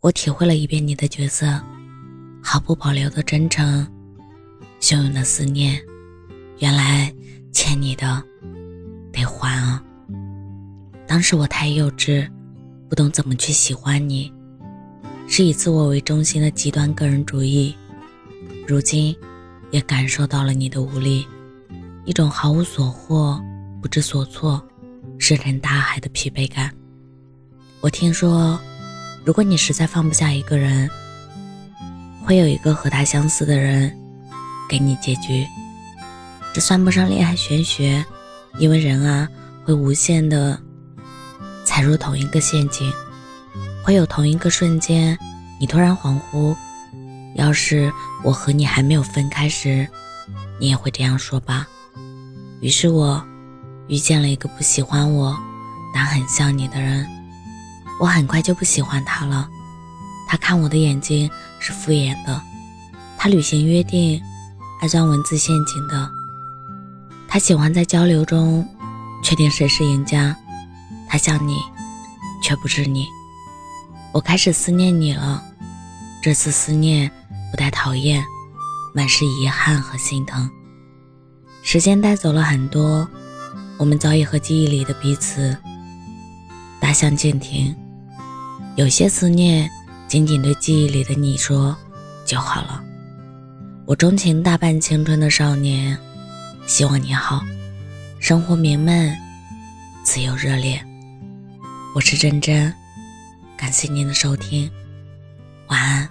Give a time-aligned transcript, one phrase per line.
[0.00, 1.60] 我体会了一遍你的角色，
[2.40, 3.84] 毫不保留的真诚，
[4.80, 5.80] 汹涌的思念。
[6.58, 7.12] 原来
[7.52, 8.22] 欠你的
[9.12, 9.82] 得还啊！
[11.04, 12.28] 当时我太幼稚，
[12.88, 14.32] 不懂怎么去喜欢你，
[15.26, 17.74] 是以自我为中心的极端个人主义。
[18.68, 19.16] 如今
[19.72, 21.26] 也感受到了你的无力，
[22.04, 23.40] 一种毫无所获、
[23.82, 24.64] 不知所措、
[25.18, 26.72] 石沉大海的疲惫感。
[27.80, 28.60] 我听说，
[29.24, 30.88] 如果你实在放不下一个人，
[32.24, 33.94] 会有一个和他相似的人
[34.68, 35.46] 给你结局。
[36.54, 38.04] 这算不上恋爱玄学，
[38.58, 39.28] 因为人啊
[39.64, 40.58] 会无限的
[41.64, 42.90] 踩入同一个陷阱，
[43.84, 45.16] 会有同一个瞬间，
[45.60, 46.56] 你突然恍惚。
[47.34, 47.92] 要是
[48.24, 49.86] 我和你还没有分开时，
[50.58, 51.68] 你也会这样说吧。
[52.60, 53.22] 于是我
[53.86, 55.36] 遇见了一个不喜欢我，
[55.94, 57.06] 但很像你的人，
[58.00, 59.48] 我很快就不喜欢他了。
[60.28, 62.40] 他看我的眼睛是敷衍的，
[63.16, 64.22] 他履行约定，
[64.80, 66.10] 爱钻文字陷阱的。
[67.26, 68.66] 他喜欢在交流中
[69.22, 70.36] 确定谁是赢家，
[71.08, 71.58] 他像你，
[72.42, 73.06] 却不是你。
[74.12, 75.42] 我开始思念你了，
[76.22, 77.10] 这次思念
[77.50, 78.22] 不带讨厌，
[78.94, 80.48] 满是遗憾和心疼。
[81.62, 83.08] 时间带走了很多，
[83.78, 85.56] 我们早已和记忆里的彼此
[86.80, 87.74] 大相径庭。
[88.78, 89.68] 有些思念，
[90.06, 91.76] 仅仅对记忆里的你说
[92.24, 92.80] 就好了。
[93.86, 95.98] 我钟情大半青春的少年。
[96.64, 97.42] 希望你好，
[98.20, 99.12] 生活明媚，
[100.04, 100.80] 自由热烈。
[101.92, 102.72] 我是真真，
[103.56, 104.70] 感谢您的收听，
[105.66, 106.07] 晚安。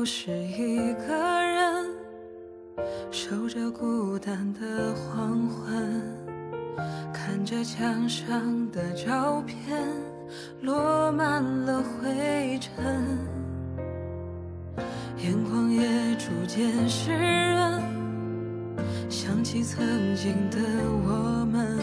[0.00, 1.86] 又是一个人
[3.10, 6.00] 守着孤单的黄昏，
[7.12, 9.78] 看着墙上的照片
[10.62, 12.82] 落满了灰尘，
[15.18, 17.82] 眼眶也逐渐湿润，
[19.10, 19.84] 想起曾
[20.16, 20.56] 经的
[21.04, 21.78] 我们，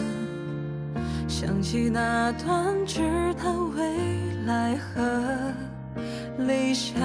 [1.28, 2.98] 想起那段只
[3.34, 5.67] 谈未来和。
[6.38, 7.02] 理想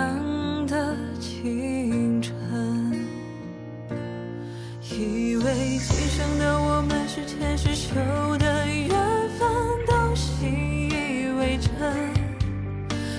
[0.67, 2.35] 的青春，
[4.91, 7.95] 以为今生的我们是前世修
[8.37, 8.89] 的缘
[9.39, 9.49] 分，
[9.87, 10.51] 都信
[10.91, 11.71] 以为真，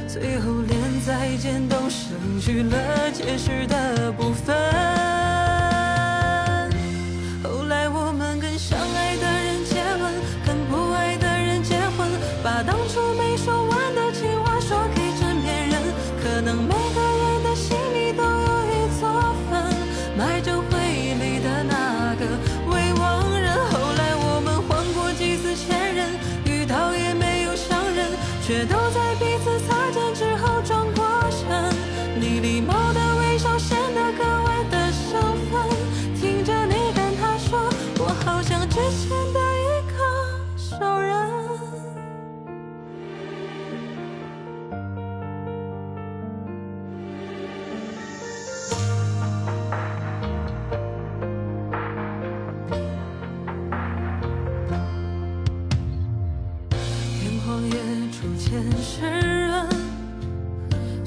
[0.06, 4.93] 最后连再见都失去了解释的部分。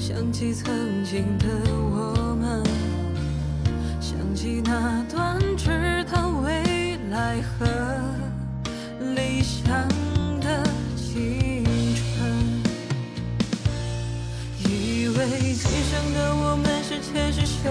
[0.08, 2.64] 想起曾经的我们，
[4.00, 7.66] 想起那段只谈未来和
[9.14, 9.86] 理想
[10.40, 10.64] 的
[10.96, 11.62] 青
[11.94, 12.24] 春，
[14.64, 17.68] 以为今生的我们是前世修